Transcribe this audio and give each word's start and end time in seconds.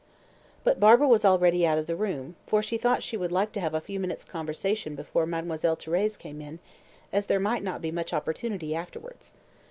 But 0.63 0.79
Barbara 0.79 1.07
was 1.07 1.23
already 1.25 1.63
out 1.63 1.77
of 1.77 1.85
the 1.85 1.95
room, 1.95 2.35
for 2.47 2.63
she 2.63 2.75
thought 2.75 3.03
she 3.03 3.17
would 3.17 3.31
like 3.31 3.51
to 3.51 3.59
have 3.59 3.75
a 3.75 3.79
few 3.79 3.99
minutes 3.99 4.25
conversation 4.25 4.95
before 4.95 5.27
Mademoiselle 5.27 5.77
Thérèse 5.77 6.17
came 6.17 6.41
in, 6.41 6.57
as 7.13 7.27
there 7.27 7.39
might 7.39 7.61
not 7.61 7.83
be 7.83 7.91
much 7.91 8.11
opportunity 8.11 8.73
afterwards. 8.73 9.33